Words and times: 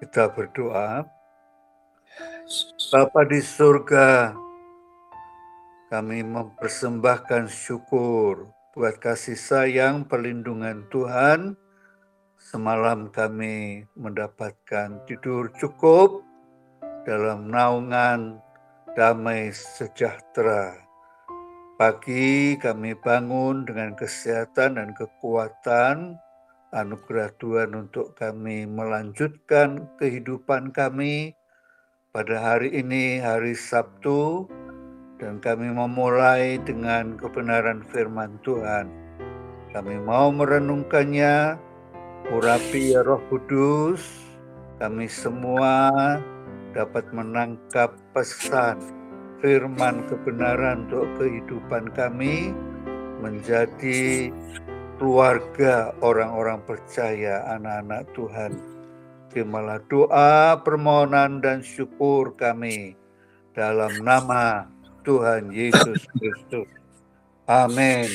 Kita 0.00 0.32
berdoa. 0.32 1.04
Bapa 2.88 3.22
di 3.28 3.38
surga, 3.44 4.32
kami 5.92 6.24
mempersembahkan 6.24 7.46
syukur 7.52 8.48
buat 8.72 8.96
kasih 8.96 9.36
sayang 9.36 10.08
perlindungan 10.08 10.88
Tuhan. 10.88 11.52
Semalam 12.40 13.12
kami 13.12 13.84
mendapatkan 13.92 15.04
tidur 15.04 15.52
cukup 15.60 16.24
dalam 17.04 17.52
naungan 17.52 18.40
damai 18.96 19.52
sejahtera. 19.52 20.80
Pagi 21.76 22.56
kami 22.56 22.96
bangun 22.96 23.68
dengan 23.68 23.92
kesehatan 23.92 24.80
dan 24.80 24.96
kekuatan, 24.96 26.16
anugerah 26.70 27.34
Tuhan 27.42 27.74
untuk 27.74 28.14
kami 28.14 28.66
melanjutkan 28.66 29.90
kehidupan 29.98 30.70
kami 30.70 31.34
pada 32.14 32.38
hari 32.38 32.70
ini, 32.74 33.18
hari 33.18 33.54
Sabtu, 33.58 34.46
dan 35.18 35.42
kami 35.42 35.70
memulai 35.70 36.62
dengan 36.62 37.18
kebenaran 37.18 37.82
firman 37.90 38.38
Tuhan. 38.46 38.86
Kami 39.70 40.02
mau 40.02 40.30
merenungkannya, 40.34 41.58
urapi 42.34 42.94
ya 42.94 43.02
Roh 43.06 43.22
Kudus, 43.30 44.02
kami 44.82 45.06
semua 45.06 45.90
dapat 46.74 47.06
menangkap 47.10 47.94
pesan 48.14 48.78
firman 49.42 50.06
kebenaran 50.06 50.86
untuk 50.86 51.06
kehidupan 51.18 51.90
kami 51.94 52.54
menjadi 53.20 54.30
keluarga 55.00 55.96
orang-orang 56.04 56.60
percaya, 56.68 57.40
anak-anak 57.56 58.04
Tuhan. 58.12 58.52
Terimalah 59.32 59.80
doa, 59.88 60.60
permohonan, 60.60 61.40
dan 61.40 61.64
syukur 61.64 62.36
kami 62.36 63.00
dalam 63.56 63.88
nama 64.04 64.68
Tuhan 65.00 65.48
Yesus 65.56 66.04
Kristus. 66.20 66.68
Amin. 67.48 68.12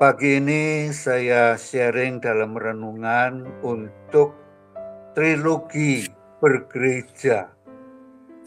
Pagi 0.00 0.40
ini 0.40 0.88
saya 0.96 1.60
sharing 1.60 2.24
dalam 2.24 2.56
renungan 2.56 3.44
untuk 3.60 4.32
trilogi 5.12 6.08
bergereja. 6.40 7.52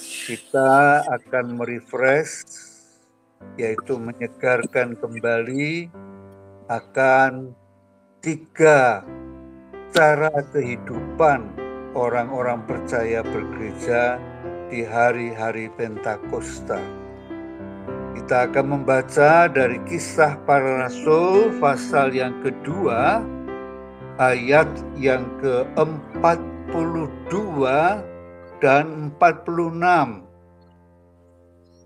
Kita 0.01 1.05
akan 1.05 1.61
merefresh, 1.61 2.41
yaitu 3.61 4.01
menyegarkan 4.01 4.97
kembali 4.97 5.93
akan 6.71 7.51
tiga 8.23 9.03
cara 9.91 10.31
kehidupan 10.55 11.51
orang-orang 11.93 12.65
percaya 12.65 13.21
bergereja 13.21 14.17
di 14.71 14.81
hari-hari 14.81 15.69
Pentakosta. 15.75 16.79
Kita 18.17 18.49
akan 18.49 18.79
membaca 18.79 19.51
dari 19.51 19.77
kisah 19.85 20.39
para 20.47 20.87
rasul 20.87 21.51
pasal 21.59 22.15
yang 22.15 22.33
kedua 22.41 23.21
ayat 24.17 24.65
yang 24.97 25.27
ke-42 25.43 27.59
dan 28.63 29.11
46. 29.19 30.23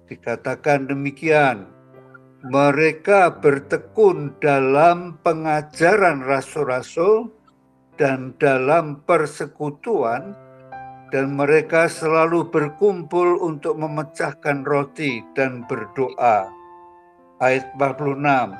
Dikatakan 0.08 0.88
demikian, 0.88 1.68
mereka 2.48 3.28
bertekun 3.44 4.32
dalam 4.40 5.20
pengajaran 5.20 6.24
rasul-rasul 6.24 7.28
dan 8.00 8.32
dalam 8.40 9.04
persekutuan 9.04 10.32
dan 11.12 11.36
mereka 11.36 11.92
selalu 11.92 12.48
berkumpul 12.48 13.44
untuk 13.44 13.76
memecahkan 13.76 14.64
roti 14.64 15.20
dan 15.36 15.68
berdoa. 15.68 16.48
Ayat 17.44 17.68
46. 17.76 18.56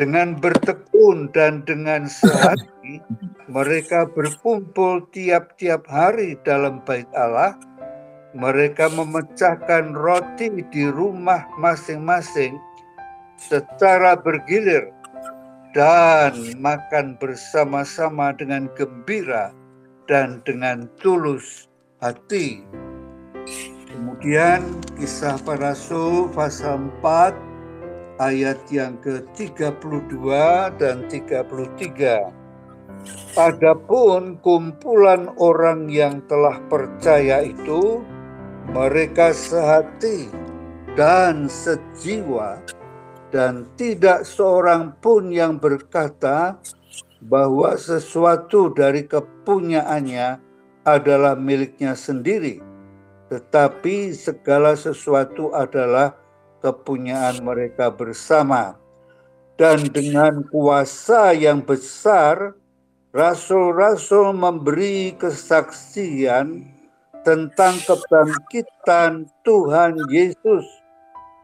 Dengan 0.00 0.34
bertekun 0.40 1.28
dan 1.30 1.60
dengan 1.68 2.08
sehati 2.08 3.04
mereka 3.52 4.08
berkumpul 4.08 5.04
tiap-tiap 5.12 5.84
hari 5.92 6.40
dalam 6.42 6.80
bait 6.88 7.06
Allah. 7.12 7.52
Mereka 8.34 8.90
memecahkan 8.90 9.94
roti 9.94 10.50
di 10.74 10.90
rumah 10.90 11.46
masing-masing 11.54 12.58
secara 13.48 14.16
bergilir 14.16 14.88
dan 15.74 16.32
makan 16.62 17.18
bersama-sama 17.18 18.30
dengan 18.38 18.70
gembira 18.78 19.50
dan 20.06 20.40
dengan 20.46 20.86
tulus 21.02 21.66
hati. 21.98 22.62
Kemudian 23.90 24.62
kisah 24.96 25.38
para 25.42 25.74
rasul 25.74 26.30
pasal 26.32 26.90
4 27.02 27.34
ayat 28.22 28.58
yang 28.70 28.98
ke-32 29.02 30.26
dan 30.78 31.06
33. 31.10 32.30
Adapun 33.34 34.38
kumpulan 34.40 35.28
orang 35.36 35.90
yang 35.90 36.22
telah 36.30 36.56
percaya 36.70 37.42
itu 37.42 38.00
mereka 38.70 39.34
sehati 39.34 40.30
dan 40.94 41.50
sejiwa 41.50 42.62
dan 43.34 43.66
tidak 43.74 44.22
seorang 44.22 44.94
pun 45.02 45.34
yang 45.34 45.58
berkata 45.58 46.54
bahwa 47.18 47.74
sesuatu 47.74 48.70
dari 48.70 49.02
kepunyaannya 49.10 50.38
adalah 50.86 51.34
miliknya 51.34 51.98
sendiri, 51.98 52.62
tetapi 53.34 54.14
segala 54.14 54.78
sesuatu 54.78 55.50
adalah 55.50 56.14
kepunyaan 56.62 57.42
mereka 57.42 57.90
bersama. 57.90 58.78
Dan 59.58 59.90
dengan 59.90 60.46
kuasa 60.46 61.34
yang 61.34 61.58
besar, 61.58 62.54
rasul-rasul 63.10 64.30
memberi 64.30 65.10
kesaksian 65.18 66.70
tentang 67.26 67.82
kebangkitan 67.82 69.26
Tuhan 69.42 69.98
Yesus 70.06 70.83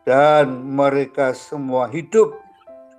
dan 0.08 0.64
mereka 0.64 1.36
semua 1.36 1.88
hidup 1.92 2.36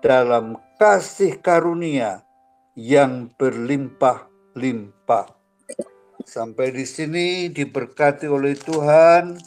dalam 0.02 0.58
kasih 0.82 1.38
karunia 1.42 2.26
yang 2.74 3.30
berlimpah-limpah. 3.38 5.28
Sampai 6.26 6.74
di 6.74 6.86
sini 6.86 7.50
diberkati 7.50 8.30
oleh 8.30 8.54
Tuhan. 8.58 9.38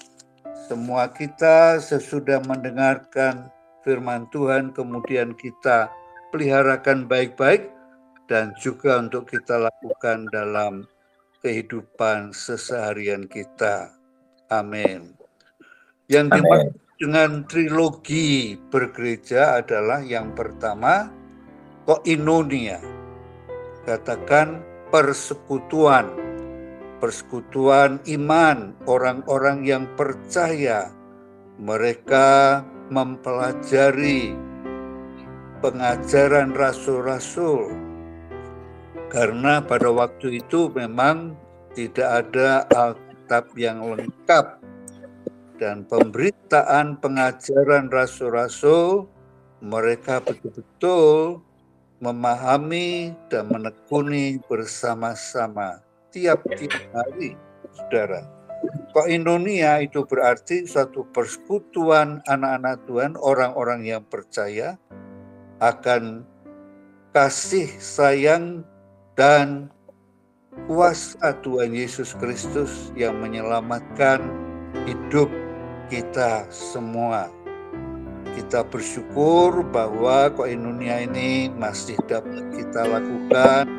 Semua 0.67 1.13
kita 1.13 1.77
sesudah 1.77 2.41
mendengarkan 2.49 3.53
firman 3.85 4.25
Tuhan 4.33 4.73
kemudian 4.73 5.37
kita 5.37 5.93
peliharakan 6.33 7.05
baik-baik 7.05 7.69
dan 8.27 8.57
juga 8.57 8.97
untuk 8.97 9.29
kita 9.29 9.61
lakukan 9.61 10.25
dalam 10.33 10.89
kehidupan 11.45 12.33
seseharian 12.33 13.29
kita. 13.29 13.93
Amin. 14.49 15.13
Yang 16.09 16.41
dimaksud 16.41 16.84
dengan 16.95 17.43
trilogi 17.51 18.55
bergereja 18.71 19.59
adalah 19.59 20.03
yang 20.07 20.31
pertama 20.33 21.11
koinonia. 21.87 22.79
Katakan 23.83 24.63
persekutuan. 24.95 26.23
Persekutuan 27.03 28.01
iman 28.09 28.73
orang-orang 28.89 29.67
yang 29.67 29.85
percaya. 29.99 30.89
Mereka 31.61 32.63
mempelajari 32.89 34.33
pengajaran 35.61 36.57
rasul-rasul. 36.57 37.75
Karena 39.13 39.61
pada 39.61 39.93
waktu 39.93 40.41
itu 40.43 40.73
memang 40.73 41.37
tidak 41.77 42.25
ada 42.25 42.67
Alkitab 42.73 43.53
yang 43.55 43.85
lengkap 43.95 44.64
dan 45.59 45.87
pemberitaan 45.87 46.99
pengajaran 46.99 47.91
rasul-rasul, 47.91 49.07
mereka 49.63 50.21
betul-betul 50.21 51.41
memahami 52.03 53.15
dan 53.33 53.49
menekuni 53.49 54.43
bersama-sama 54.51 55.81
tiap-tiap 56.13 56.75
hari, 56.93 57.39
saudara. 57.73 58.27
Koinonia 58.93 59.83
itu 59.85 60.07
berarti 60.07 60.65
suatu 60.65 61.05
persekutuan 61.13 62.25
anak-anak 62.25 62.87
Tuhan, 62.89 63.13
orang-orang 63.21 63.85
yang 63.85 64.03
percaya 64.07 64.81
akan 65.61 66.25
kasih 67.13 67.69
sayang 67.79 68.65
dan 69.15 69.71
kuasa 70.67 71.35
Tuhan 71.43 71.75
Yesus 71.75 72.15
Kristus 72.19 72.95
yang 72.95 73.19
menyelamatkan 73.21 74.23
hidup 74.87 75.31
kita 75.89 76.49
semua. 76.49 77.29
Kita 78.35 78.67
bersyukur 78.67 79.63
bahwa 79.71 80.27
koinonia 80.35 81.07
ini 81.07 81.53
masih 81.55 81.95
dapat 82.11 82.43
kita 82.51 82.83
lakukan 82.83 83.71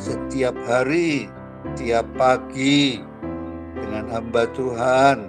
setiap 0.00 0.56
hari 0.64 1.28
tiap 1.76 2.08
pagi 2.16 2.98
dengan 3.76 4.08
hamba 4.08 4.48
Tuhan, 4.56 5.28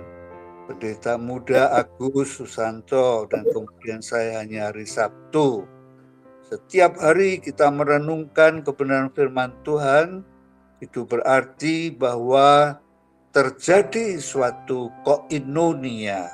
Pendeta 0.72 1.20
Muda 1.20 1.76
Agus 1.76 2.40
Susanto, 2.40 3.28
dan 3.28 3.44
kemudian 3.52 4.00
saya 4.00 4.40
hanya 4.40 4.72
hari 4.72 4.88
Sabtu. 4.88 5.68
Setiap 6.48 6.96
hari 7.02 7.44
kita 7.44 7.68
merenungkan 7.68 8.64
kebenaran 8.64 9.12
firman 9.12 9.52
Tuhan, 9.68 10.24
itu 10.84 11.08
berarti 11.08 11.92
bahwa 11.92 12.83
terjadi 13.34 14.22
suatu 14.22 14.94
koinonia, 15.02 16.30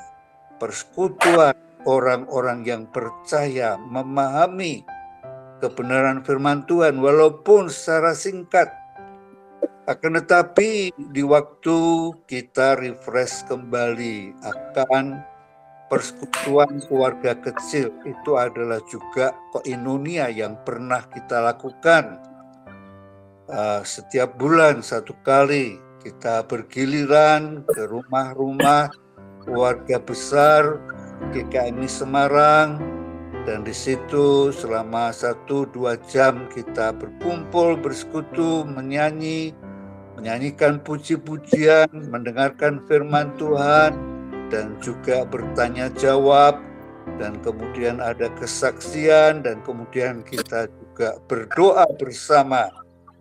persekutuan 0.60 1.56
orang-orang 1.88 2.68
yang 2.68 2.84
percaya 2.92 3.80
memahami 3.80 4.84
kebenaran 5.64 6.20
firman 6.28 6.68
Tuhan 6.68 7.00
walaupun 7.00 7.72
secara 7.72 8.12
singkat. 8.12 8.68
Akan 9.88 10.20
tetapi 10.20 10.94
di 10.94 11.24
waktu 11.26 11.78
kita 12.30 12.78
refresh 12.78 13.48
kembali 13.48 14.38
akan 14.44 15.24
persekutuan 15.90 16.84
keluarga 16.86 17.34
kecil 17.34 17.90
itu 18.06 18.38
adalah 18.38 18.78
juga 18.86 19.34
koinonia 19.56 20.30
yang 20.30 20.54
pernah 20.62 21.02
kita 21.10 21.42
lakukan 21.42 22.22
uh, 23.50 23.82
setiap 23.82 24.38
bulan 24.38 24.86
satu 24.86 25.18
kali 25.26 25.89
kita 26.00 26.48
bergiliran 26.48 27.68
ke 27.68 27.84
rumah-rumah 27.88 28.88
keluarga 29.44 30.00
besar 30.00 30.80
GKMI 31.36 31.90
Semarang 31.92 32.80
dan 33.44 33.64
di 33.68 33.76
situ 33.76 34.52
selama 34.52 35.12
satu 35.12 35.68
dua 35.72 36.00
jam 36.08 36.48
kita 36.52 36.96
berkumpul 36.96 37.80
bersekutu 37.80 38.64
menyanyi 38.68 39.52
menyanyikan 40.16 40.80
puji-pujian 40.84 41.90
mendengarkan 42.12 42.84
firman 42.88 43.32
Tuhan 43.40 43.96
dan 44.52 44.76
juga 44.84 45.24
bertanya 45.24 45.92
jawab 45.96 46.60
dan 47.18 47.40
kemudian 47.42 48.04
ada 48.04 48.30
kesaksian 48.38 49.42
dan 49.42 49.64
kemudian 49.66 50.22
kita 50.28 50.68
juga 50.70 51.18
berdoa 51.26 51.88
bersama 51.98 52.70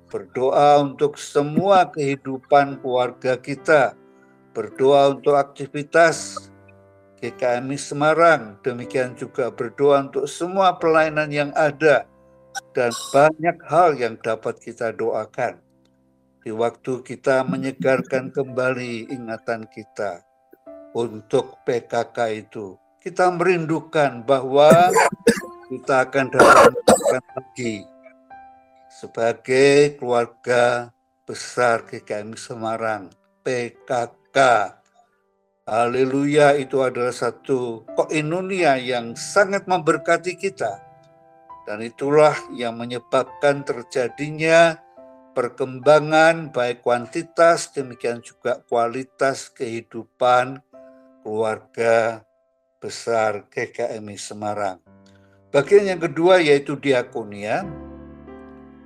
berdoa 0.08 0.80
untuk 0.80 1.20
semua 1.20 1.86
kehidupan 1.92 2.80
keluarga 2.80 3.36
kita 3.36 3.94
berdoa 4.56 5.14
untuk 5.14 5.38
aktivitas 5.38 6.50
GKMI 7.22 7.78
Semarang. 7.78 8.58
Demikian 8.64 9.14
juga 9.14 9.52
berdoa 9.52 10.08
untuk 10.08 10.26
semua 10.26 10.74
pelayanan 10.74 11.30
yang 11.30 11.50
ada 11.54 12.08
dan 12.74 12.90
banyak 13.14 13.56
hal 13.68 13.94
yang 13.94 14.18
dapat 14.18 14.58
kita 14.58 14.90
doakan. 14.96 15.60
Di 16.42 16.50
waktu 16.54 17.04
kita 17.04 17.44
menyegarkan 17.44 18.32
kembali 18.32 19.12
ingatan 19.12 19.68
kita 19.68 20.24
untuk 20.96 21.60
PKK 21.68 22.48
itu, 22.48 22.78
kita 23.04 23.28
merindukan 23.30 24.24
bahwa 24.24 24.88
kita 25.68 26.08
akan 26.08 26.26
dapat 26.32 26.72
lagi 27.12 27.84
sebagai 28.98 29.94
keluarga 29.94 30.90
besar 31.22 31.86
GKMI 31.86 32.34
Semarang, 32.34 33.14
PKK 33.46 34.38
Haleluya 35.68 36.56
itu 36.56 36.80
adalah 36.80 37.12
satu 37.12 37.84
koinonia 37.92 38.80
yang 38.80 39.12
sangat 39.12 39.68
memberkati 39.68 40.40
kita. 40.40 40.80
Dan 41.68 41.84
itulah 41.84 42.32
yang 42.56 42.80
menyebabkan 42.80 43.68
terjadinya 43.68 44.80
perkembangan 45.36 46.56
baik 46.56 46.80
kuantitas 46.80 47.68
demikian 47.76 48.24
juga 48.24 48.64
kualitas 48.64 49.52
kehidupan 49.52 50.64
keluarga 51.20 52.24
besar 52.80 53.44
GKMI 53.52 54.16
Semarang. 54.16 54.80
Bagian 55.52 55.84
yang 55.84 56.00
kedua 56.00 56.40
yaitu 56.40 56.80
diakonia. 56.80 57.87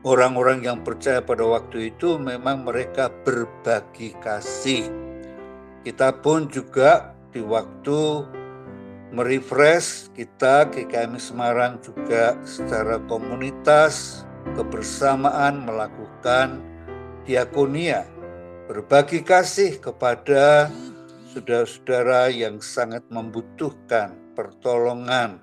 Orang-orang 0.02 0.66
yang 0.66 0.82
percaya 0.82 1.22
pada 1.22 1.46
waktu 1.46 1.94
itu 1.94 2.18
memang 2.18 2.66
mereka 2.66 3.06
berbagi 3.22 4.18
kasih. 4.18 4.90
Kita 5.86 6.18
pun 6.18 6.50
juga 6.50 7.14
di 7.30 7.38
waktu 7.38 8.26
merefresh 9.14 10.10
kita 10.10 10.66
GKMI 10.74 11.22
Semarang 11.22 11.78
juga 11.78 12.34
secara 12.42 12.98
komunitas 13.06 14.26
kebersamaan 14.58 15.62
melakukan 15.62 16.58
diakonia 17.22 18.02
berbagi 18.66 19.22
kasih 19.22 19.78
kepada 19.78 20.66
saudara-saudara 21.30 22.26
yang 22.34 22.58
sangat 22.58 23.06
membutuhkan 23.06 24.18
pertolongan 24.34 25.38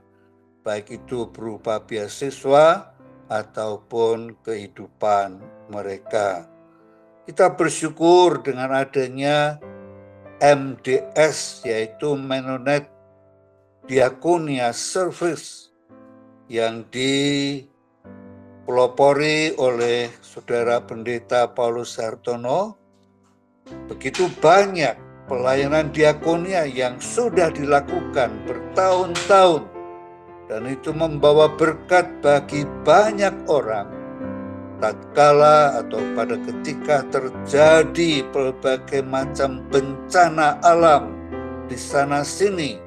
baik 0.68 1.00
itu 1.00 1.32
berupa 1.32 1.80
beasiswa 1.80 2.99
ataupun 3.30 4.34
kehidupan 4.42 5.38
mereka. 5.70 6.50
Kita 7.30 7.54
bersyukur 7.54 8.42
dengan 8.42 8.74
adanya 8.74 9.62
MDS 10.42 11.62
yaitu 11.70 12.18
Mennonite 12.18 12.90
Diakonia 13.86 14.74
Service 14.74 15.70
yang 16.50 16.90
dipelopori 16.90 17.70
oleh 19.62 20.10
Saudara 20.26 20.82
Pendeta 20.82 21.46
Paulus 21.54 22.02
Hartono. 22.02 22.74
Begitu 23.86 24.26
banyak 24.42 24.98
pelayanan 25.30 25.94
diakonia 25.94 26.66
yang 26.66 26.98
sudah 26.98 27.54
dilakukan 27.54 28.34
bertahun-tahun 28.50 29.79
dan 30.50 30.66
itu 30.66 30.90
membawa 30.90 31.54
berkat 31.54 32.10
bagi 32.26 32.66
banyak 32.82 33.46
orang. 33.46 33.86
Tatkala 34.82 35.86
atau 35.86 36.02
pada 36.18 36.40
ketika 36.42 37.06
terjadi 37.14 38.26
berbagai 38.34 39.06
macam 39.06 39.62
bencana 39.70 40.58
alam 40.66 41.14
di 41.70 41.78
sana 41.78 42.26
sini 42.26 42.80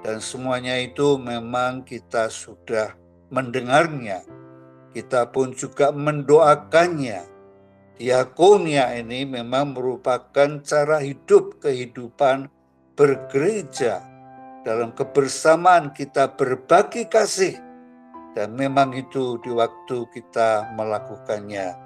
dan 0.00 0.22
semuanya 0.22 0.80
itu 0.80 1.20
memang 1.20 1.84
kita 1.84 2.32
sudah 2.32 2.96
mendengarnya. 3.28 4.24
Kita 4.94 5.26
pun 5.28 5.52
juga 5.52 5.90
mendoakannya. 5.90 7.34
Diakonia 7.98 8.94
ini 8.94 9.26
memang 9.26 9.74
merupakan 9.74 10.62
cara 10.62 11.02
hidup 11.02 11.58
kehidupan 11.58 12.46
bergereja 12.94 14.13
dalam 14.64 14.96
kebersamaan 14.96 15.92
kita 15.92 16.32
berbagi 16.34 17.04
kasih 17.06 17.54
dan 18.34 18.56
memang 18.56 18.96
itu 18.96 19.38
di 19.44 19.52
waktu 19.54 20.08
kita 20.10 20.74
melakukannya. 20.74 21.76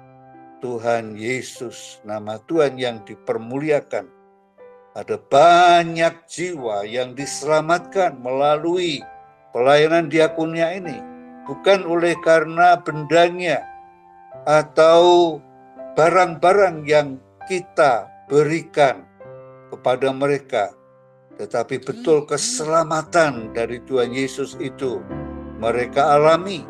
Tuhan 0.59 1.15
Yesus, 1.15 2.03
nama 2.03 2.35
Tuhan 2.43 2.75
yang 2.75 2.99
dipermuliakan. 3.07 4.11
Ada 4.91 5.15
banyak 5.15 6.27
jiwa 6.27 6.83
yang 6.83 7.15
diselamatkan 7.15 8.19
melalui 8.19 8.99
pelayanan 9.55 10.11
diakunia 10.11 10.75
ini. 10.75 10.99
Bukan 11.47 11.87
oleh 11.87 12.11
karena 12.19 12.75
bendanya 12.75 13.63
atau 14.43 15.37
barang-barang 15.95 16.83
yang 16.83 17.15
kita 17.47 18.11
berikan 18.27 19.07
kepada 19.71 20.11
mereka. 20.11 20.78
Tetapi 21.39 21.79
betul 21.79 22.27
keselamatan 22.27 23.55
dari 23.55 23.79
Tuhan 23.87 24.11
Yesus 24.11 24.59
itu 24.59 24.99
mereka 25.55 26.19
alami 26.19 26.67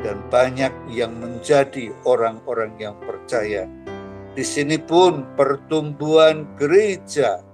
dan 0.00 0.24
banyak 0.32 0.72
yang 0.88 1.12
menjadi 1.20 1.92
orang-orang 2.08 2.72
yang 2.80 2.96
percaya. 3.04 3.68
Di 4.32 4.40
sini 4.40 4.80
pun 4.80 5.36
pertumbuhan 5.36 6.48
gereja 6.56 7.44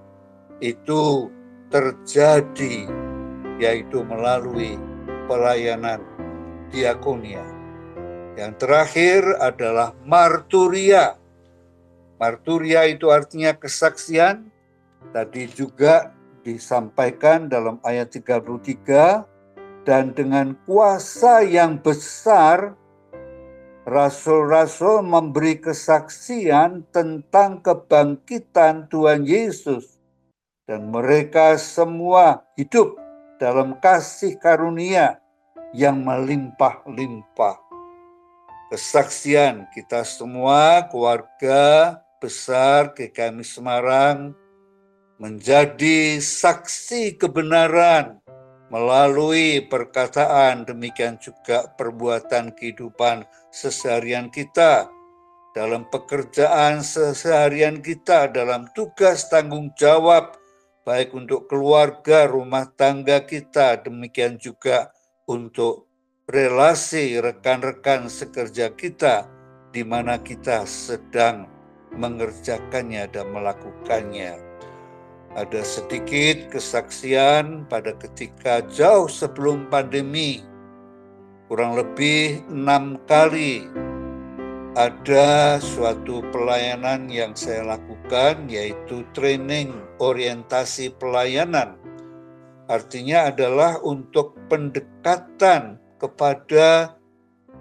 itu 0.62 1.26
terjadi 1.66 2.86
yaitu 3.58 4.06
melalui 4.06 4.78
pelayanan 5.26 5.98
diakonia. 6.70 7.42
Yang 8.38 8.52
terakhir 8.62 9.22
adalah 9.42 9.98
marturia. 10.06 11.18
Marturia 12.22 12.86
itu 12.86 13.10
artinya 13.10 13.50
kesaksian. 13.50 14.46
Tadi 15.10 15.50
juga 15.50 16.21
disampaikan 16.42 17.46
dalam 17.46 17.78
ayat 17.86 18.10
33 18.12 19.86
dan 19.86 20.14
dengan 20.14 20.54
kuasa 20.66 21.42
yang 21.42 21.78
besar 21.78 22.78
rasul-rasul 23.82 25.02
memberi 25.02 25.58
kesaksian 25.58 26.86
tentang 26.94 27.58
kebangkitan 27.62 28.86
Tuhan 28.86 29.26
Yesus 29.26 29.98
dan 30.70 30.86
mereka 30.90 31.58
semua 31.58 32.46
hidup 32.54 32.94
dalam 33.42 33.74
kasih 33.82 34.38
karunia 34.38 35.18
yang 35.74 35.98
melimpah-limpah. 36.06 37.58
Kesaksian 38.70 39.68
kita 39.74 40.06
semua 40.06 40.86
keluarga 40.88 41.98
besar 42.22 42.94
GKMI 42.94 43.44
Semarang 43.44 44.32
menjadi 45.22 46.18
saksi 46.18 47.14
kebenaran 47.14 48.18
melalui 48.74 49.62
perkataan, 49.62 50.66
demikian 50.66 51.14
juga 51.22 51.70
perbuatan 51.78 52.50
kehidupan 52.58 53.22
seseharian 53.54 54.34
kita, 54.34 54.90
dalam 55.54 55.86
pekerjaan 55.94 56.82
seseharian 56.82 57.78
kita, 57.78 58.34
dalam 58.34 58.66
tugas 58.74 59.30
tanggung 59.30 59.70
jawab, 59.78 60.34
baik 60.82 61.14
untuk 61.14 61.46
keluarga, 61.46 62.26
rumah 62.26 62.66
tangga 62.74 63.22
kita, 63.22 63.78
demikian 63.78 64.42
juga 64.42 64.90
untuk 65.30 65.86
relasi 66.26 67.22
rekan-rekan 67.22 68.10
sekerja 68.10 68.74
kita, 68.74 69.30
di 69.70 69.86
mana 69.86 70.18
kita 70.18 70.66
sedang 70.66 71.46
mengerjakannya 71.94 73.06
dan 73.06 73.30
melakukannya 73.30 74.51
ada 75.32 75.64
sedikit 75.64 76.52
kesaksian 76.52 77.64
pada 77.68 77.96
ketika 77.96 78.60
jauh 78.68 79.08
sebelum 79.08 79.68
pandemi, 79.72 80.44
kurang 81.48 81.76
lebih 81.76 82.44
enam 82.52 83.00
kali 83.08 83.64
ada 84.72 85.60
suatu 85.60 86.24
pelayanan 86.32 87.12
yang 87.12 87.36
saya 87.36 87.76
lakukan, 87.76 88.48
yaitu 88.48 89.04
training 89.12 89.76
orientasi 90.00 90.96
pelayanan. 90.96 91.76
Artinya 92.72 93.28
adalah 93.28 93.76
untuk 93.84 94.32
pendekatan 94.48 95.76
kepada 96.00 96.96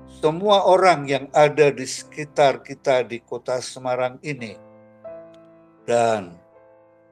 semua 0.08 0.64
orang 0.64 1.04
yang 1.04 1.26
ada 1.36 1.68
di 1.68 1.84
sekitar 1.84 2.64
kita 2.64 3.04
di 3.04 3.20
kota 3.20 3.60
Semarang 3.60 4.16
ini. 4.24 4.56
Dan 5.84 6.41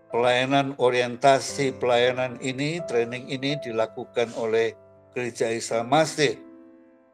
pelayanan 0.09 0.73
orientasi 0.81 1.77
pelayanan 1.77 2.41
ini, 2.41 2.81
training 2.89 3.29
ini 3.29 3.57
dilakukan 3.61 4.33
oleh 4.35 4.73
Gereja 5.13 5.53
Islam 5.53 5.93
Masih. 5.93 6.37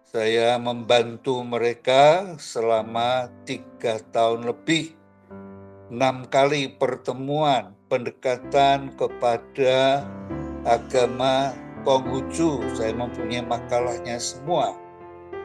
Saya 0.07 0.55
membantu 0.55 1.43
mereka 1.43 2.23
selama 2.39 3.27
tiga 3.43 3.99
tahun 4.15 4.47
lebih, 4.47 4.95
enam 5.91 6.23
kali 6.31 6.71
pertemuan 6.71 7.75
pendekatan 7.91 8.95
kepada 8.95 10.07
agama 10.63 11.51
Konghucu. 11.83 12.63
Saya 12.79 12.95
mempunyai 12.95 13.43
makalahnya 13.43 14.15
semua. 14.23 14.71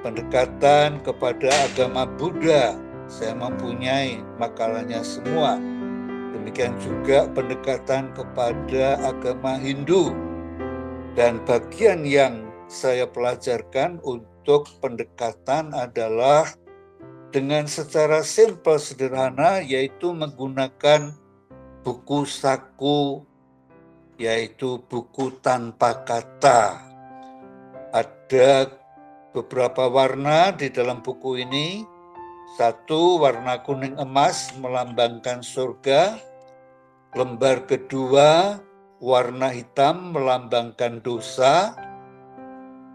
Pendekatan 0.06 1.02
kepada 1.02 1.50
agama 1.66 2.06
Buddha, 2.16 2.72
saya 3.10 3.34
mempunyai 3.36 4.22
makalahnya 4.38 5.02
semua 5.02 5.58
Demikian 6.30 6.78
juga 6.78 7.26
pendekatan 7.34 8.14
kepada 8.14 8.98
agama 9.02 9.58
Hindu. 9.58 10.14
Dan 11.18 11.42
bagian 11.42 12.06
yang 12.06 12.46
saya 12.70 13.10
pelajarkan 13.10 13.98
untuk 14.06 14.70
pendekatan 14.78 15.74
adalah 15.74 16.46
dengan 17.34 17.66
secara 17.66 18.22
simpel 18.22 18.78
sederhana 18.78 19.62
yaitu 19.62 20.14
menggunakan 20.14 21.14
buku 21.82 22.26
saku 22.26 23.26
yaitu 24.20 24.78
buku 24.86 25.34
tanpa 25.40 26.04
kata. 26.04 26.76
Ada 27.90 28.70
beberapa 29.32 29.88
warna 29.90 30.52
di 30.54 30.68
dalam 30.70 31.00
buku 31.00 31.40
ini. 31.40 31.82
Satu 32.58 33.22
warna 33.22 33.62
kuning 33.62 33.94
emas 33.94 34.50
melambangkan 34.58 35.38
surga, 35.38 36.18
Lembar 37.10 37.66
kedua 37.66 38.62
warna 39.02 39.50
hitam 39.50 40.14
melambangkan 40.14 41.02
dosa. 41.02 41.74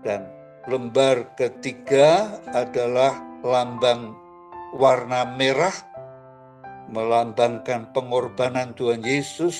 Dan 0.08 0.32
lembar 0.72 1.36
ketiga 1.36 2.40
adalah 2.56 3.12
lambang 3.44 4.16
warna 4.80 5.28
merah 5.36 5.76
melambangkan 6.88 7.92
pengorbanan 7.92 8.72
Tuhan 8.72 9.04
Yesus 9.04 9.60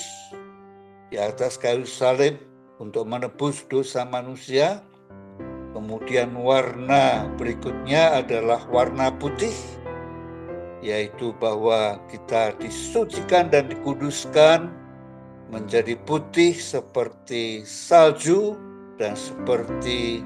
di 1.12 1.20
atas 1.20 1.60
kayu 1.60 1.84
salib 1.84 2.40
untuk 2.80 3.04
menebus 3.04 3.60
dosa 3.68 4.08
manusia. 4.08 4.80
Kemudian 5.76 6.32
warna 6.32 7.28
berikutnya 7.36 8.24
adalah 8.24 8.64
warna 8.72 9.12
putih 9.12 9.52
yaitu 10.86 11.34
bahwa 11.42 11.98
kita 12.06 12.54
disucikan 12.62 13.50
dan 13.50 13.66
dikuduskan 13.66 14.70
menjadi 15.50 15.98
putih 16.06 16.54
seperti 16.54 17.66
salju 17.66 18.54
dan 18.94 19.18
seperti 19.18 20.22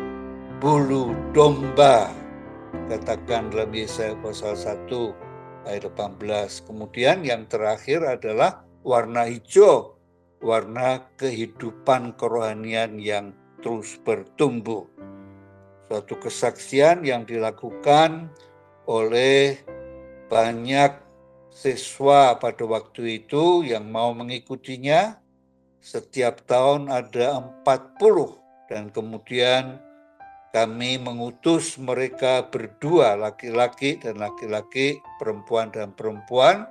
bulu 0.61 1.17
domba. 1.33 2.12
Katakan 2.93 3.49
dalam 3.49 3.73
Yesaya 3.73 4.12
pasal 4.21 4.52
1 4.52 5.64
ayat 5.64 5.88
18. 5.88 6.69
Kemudian 6.69 7.25
yang 7.25 7.49
terakhir 7.49 8.05
adalah 8.05 8.61
warna 8.85 9.25
hijau, 9.25 9.97
warna 10.45 11.09
kehidupan 11.17 12.21
kerohanian 12.21 13.00
yang 13.00 13.33
terus 13.64 13.97
bertumbuh. 14.05 14.85
Suatu 15.88 16.14
kesaksian 16.21 17.02
yang 17.02 17.26
dilakukan 17.26 18.31
oleh 18.87 19.59
banyak 20.30 20.94
siswa 21.50 22.38
pada 22.38 22.62
waktu 22.62 23.20
itu 23.20 23.66
yang 23.66 23.90
mau 23.90 24.14
mengikutinya. 24.14 25.18
Setiap 25.80 26.44
tahun 26.46 26.92
ada 26.92 27.40
40 27.66 28.68
dan 28.70 28.92
kemudian 28.94 29.80
kami 30.54 31.00
mengutus 31.00 31.78
mereka 31.80 32.46
berdua, 32.46 33.16
laki-laki 33.16 33.99
dan 33.99 34.20
laki-laki, 34.20 35.00
perempuan 35.18 35.72
dan 35.75 35.90
perempuan. 35.96 36.68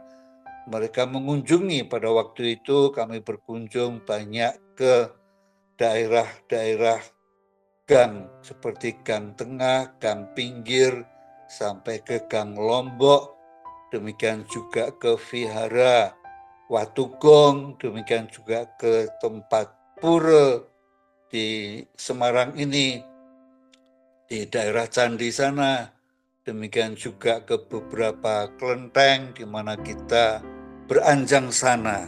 Mereka 0.69 1.09
mengunjungi 1.09 1.89
pada 1.89 2.13
waktu 2.13 2.61
itu 2.61 2.93
kami 2.93 3.25
berkunjung 3.25 4.05
banyak 4.05 4.53
ke 4.77 5.09
daerah-daerah 5.81 7.01
gang 7.89 8.29
seperti 8.45 9.01
gang 9.01 9.33
tengah, 9.33 9.97
gang 9.97 10.29
pinggir, 10.37 11.07
sampai 11.49 12.05
ke 12.05 12.29
gang 12.29 12.53
Lombok, 12.53 13.38
demikian 13.89 14.46
juga 14.50 14.93
ke 14.93 15.17
Vihara 15.29 16.13
Watugong, 16.69 17.77
demikian 17.81 18.29
juga 18.29 18.69
ke 18.77 19.10
tempat 19.17 19.74
pura 19.98 20.62
di 21.29 21.81
Semarang 21.98 22.53
ini, 22.58 23.01
di 24.29 24.46
daerah 24.46 24.86
Candi 24.86 25.34
sana, 25.34 25.89
demikian 26.46 26.93
juga 26.93 27.41
ke 27.41 27.58
beberapa 27.69 28.50
kelenteng 28.58 29.34
di 29.34 29.46
mana 29.46 29.77
kita 29.77 30.41
beranjang 30.89 31.53
sana, 31.53 32.05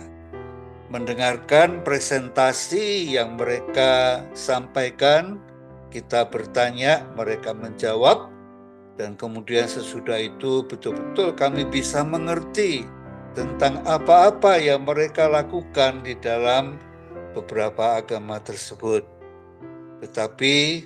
mendengarkan 0.89 1.85
presentasi 1.85 3.13
yang 3.13 3.37
mereka 3.37 4.25
sampaikan, 4.33 5.37
kita 5.93 6.25
bertanya, 6.25 7.05
mereka 7.13 7.53
menjawab, 7.53 8.30
dan 9.01 9.17
kemudian 9.17 9.65
sesudah 9.65 10.21
itu 10.21 10.61
betul-betul 10.69 11.33
kami 11.33 11.65
bisa 11.65 12.05
mengerti 12.05 12.85
tentang 13.33 13.81
apa-apa 13.81 14.61
yang 14.61 14.85
mereka 14.85 15.25
lakukan 15.25 16.05
di 16.05 16.13
dalam 16.21 16.77
beberapa 17.33 17.97
agama 17.97 18.37
tersebut. 18.37 19.01
Tetapi 20.05 20.85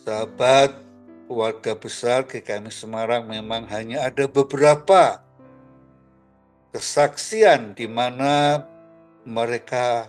sahabat 0.00 0.80
keluarga 1.28 1.76
besar 1.76 2.24
GKMI 2.24 2.72
Semarang 2.72 3.28
memang 3.28 3.68
hanya 3.68 4.08
ada 4.08 4.24
beberapa 4.24 5.20
kesaksian 6.72 7.76
di 7.76 7.84
mana 7.84 8.64
mereka 9.28 10.08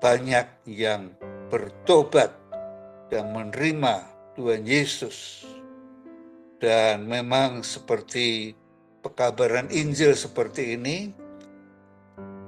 banyak 0.00 0.48
yang 0.64 1.12
bertobat 1.52 2.32
dan 3.12 3.28
menerima 3.28 4.08
Tuhan 4.40 4.64
Yesus 4.64 5.53
dan 6.64 7.04
memang 7.04 7.60
seperti 7.60 8.56
pekabaran 9.04 9.68
Injil 9.68 10.16
seperti 10.16 10.80
ini, 10.80 11.12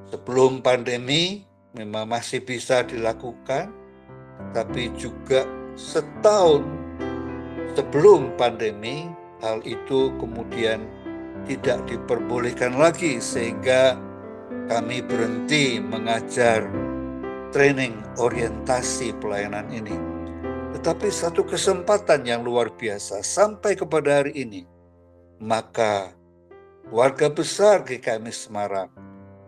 sebelum 0.08 0.64
pandemi 0.64 1.44
memang 1.76 2.08
masih 2.08 2.40
bisa 2.40 2.80
dilakukan, 2.80 3.68
tapi 4.56 4.88
juga 4.96 5.44
setahun 5.76 6.64
sebelum 7.76 8.32
pandemi 8.40 9.04
hal 9.44 9.60
itu 9.68 10.08
kemudian 10.16 10.80
tidak 11.44 11.84
diperbolehkan 11.84 12.80
lagi 12.80 13.20
sehingga 13.20 14.00
kami 14.72 15.04
berhenti 15.04 15.76
mengajar 15.76 16.64
training 17.52 18.00
orientasi 18.16 19.12
pelayanan 19.20 19.68
ini. 19.68 20.15
Tetapi 20.86 21.10
satu 21.10 21.42
kesempatan 21.42 22.22
yang 22.22 22.46
luar 22.46 22.70
biasa 22.70 23.18
sampai 23.18 23.74
kepada 23.74 24.22
hari 24.22 24.38
ini. 24.38 24.62
Maka 25.42 26.14
warga 26.94 27.26
besar 27.26 27.82
GKMI 27.82 28.30
Semarang 28.30 28.86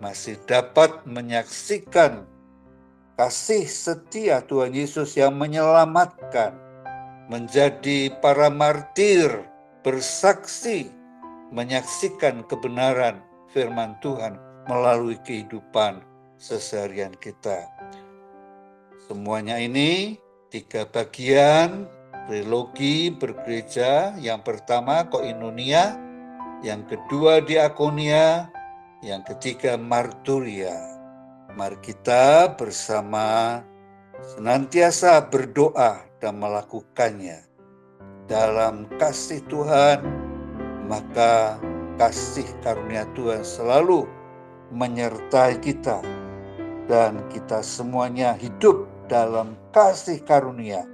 masih 0.03 0.35
dapat 0.51 0.99
menyaksikan 1.07 2.27
kasih 3.15 3.71
setia 3.71 4.43
Tuhan 4.51 4.75
Yesus 4.75 5.15
yang 5.15 5.39
menyelamatkan, 5.39 6.59
menjadi 7.31 8.11
para 8.19 8.51
martir, 8.51 9.31
bersaksi, 9.87 10.91
menyaksikan 11.55 12.43
kebenaran 12.51 13.23
firman 13.55 13.95
Tuhan 14.03 14.43
melalui 14.67 15.15
kehidupan 15.23 16.03
seseharian 16.35 17.15
kita. 17.23 17.63
Semuanya 19.07 19.63
ini 19.63 20.19
tiga 20.49 20.89
bagian 20.89 21.89
trilogi 22.29 23.13
bergereja. 23.13 24.17
Yang 24.21 24.41
pertama 24.45 25.05
koinonia, 25.09 25.97
yang 26.65 26.85
kedua 26.89 27.41
diakonia, 27.45 28.49
yang 29.05 29.25
ketiga 29.25 29.77
marturia. 29.77 30.75
Mari 31.57 31.81
kita 31.81 32.55
bersama 32.55 33.61
senantiasa 34.37 35.27
berdoa 35.27 36.05
dan 36.21 36.39
melakukannya 36.39 37.49
dalam 38.29 38.85
kasih 39.01 39.41
Tuhan, 39.49 40.05
maka 40.87 41.57
kasih 41.97 42.47
karunia 42.61 43.09
Tuhan 43.17 43.43
selalu 43.43 44.07
menyertai 44.71 45.59
kita 45.65 46.05
dan 46.87 47.25
kita 47.33 47.65
semuanya 47.65 48.37
hidup 48.37 48.98
dalam 49.09 49.57
kasih 49.73 50.21
karunia 50.23 50.85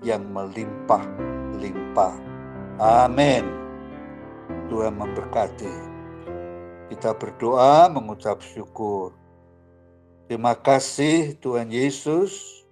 yang 0.00 0.24
melimpah-limpah. 0.32 2.16
Amin. 2.80 3.44
Tuhan 4.72 4.96
memberkati. 4.96 5.74
Kita 6.88 7.12
berdoa 7.12 7.92
mengucap 7.92 8.40
syukur. 8.40 9.12
Terima 10.24 10.56
kasih 10.56 11.36
Tuhan 11.36 11.68
Yesus. 11.68 12.64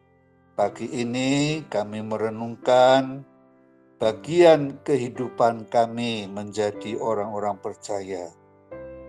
Pagi 0.56 0.88
ini 0.88 1.60
kami 1.68 2.00
merenungkan 2.00 3.20
bagian 4.00 4.80
kehidupan 4.84 5.68
kami 5.68 6.24
menjadi 6.32 6.96
orang-orang 6.96 7.60
percaya 7.60 8.32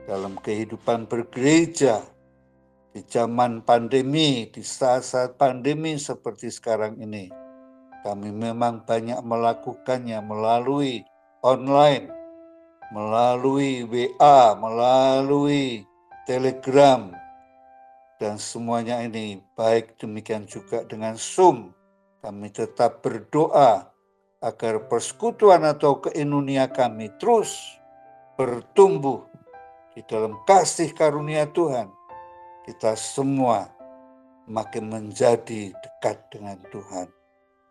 dalam 0.08 0.36
kehidupan 0.44 1.08
bergereja 1.08 2.04
di 2.92 3.04
zaman 3.06 3.62
pandemi, 3.62 4.48
di 4.48 4.64
saat-saat 4.64 5.36
pandemi 5.36 6.00
seperti 6.00 6.50
sekarang 6.50 6.98
ini, 6.98 7.30
kami 8.08 8.32
memang 8.32 8.88
banyak 8.88 9.20
melakukannya 9.20 10.20
melalui 10.24 11.04
online, 11.44 12.08
melalui 12.96 13.84
WA, 13.84 14.56
melalui 14.56 15.84
Telegram, 16.24 17.12
dan 18.18 18.40
semuanya 18.40 19.04
ini. 19.04 19.44
Baik 19.54 20.00
demikian 20.00 20.48
juga 20.48 20.88
dengan 20.88 21.20
Zoom. 21.20 21.76
Kami 22.24 22.50
tetap 22.50 23.06
berdoa 23.06 23.94
agar 24.42 24.86
persekutuan 24.90 25.66
atau 25.66 26.02
keinunia 26.02 26.70
kami 26.70 27.10
terus 27.18 27.78
bertumbuh 28.38 29.26
di 29.98 30.06
dalam 30.06 30.38
kasih 30.46 30.94
karunia 30.94 31.50
Tuhan 31.50 31.97
kita 32.68 33.00
semua 33.00 33.72
makin 34.44 34.92
menjadi 34.92 35.72
dekat 35.72 36.20
dengan 36.28 36.60
Tuhan. 36.68 37.08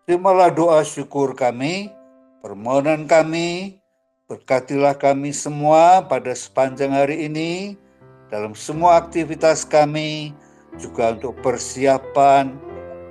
Terimalah 0.08 0.48
doa 0.48 0.80
syukur 0.80 1.36
kami, 1.36 1.92
permohonan 2.40 3.04
kami, 3.04 3.76
berkatilah 4.24 4.96
kami 4.96 5.36
semua 5.36 6.00
pada 6.00 6.32
sepanjang 6.32 6.96
hari 6.96 7.28
ini, 7.28 7.76
dalam 8.32 8.56
semua 8.56 8.96
aktivitas 8.96 9.68
kami, 9.68 10.32
juga 10.80 11.12
untuk 11.12 11.36
persiapan 11.44 12.56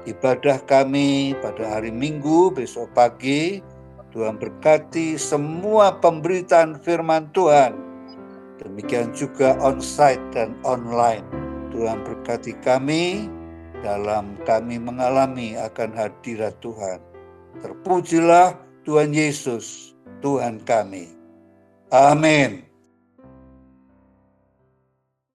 ibadah 0.10 0.58
kami 0.66 1.38
pada 1.38 1.78
hari 1.78 1.94
Minggu 1.94 2.50
besok 2.50 2.90
pagi. 2.98 3.62
Tuhan 4.16 4.40
berkati 4.40 5.20
semua 5.20 6.00
pemberitaan 6.00 6.80
firman 6.80 7.28
Tuhan. 7.36 7.76
Demikian 8.64 9.12
juga 9.12 9.60
onsite 9.60 10.24
dan 10.32 10.56
online. 10.64 11.45
Tuhan 11.76 12.08
berkati 12.08 12.56
kami 12.64 13.28
dalam 13.84 14.40
kami 14.48 14.80
mengalami 14.80 15.60
akan 15.60 15.92
hadirat 15.92 16.56
Tuhan. 16.64 17.04
Terpujilah 17.60 18.56
Tuhan 18.88 19.12
Yesus, 19.12 19.92
Tuhan 20.24 20.64
kami. 20.64 21.12
Amin. 21.92 22.65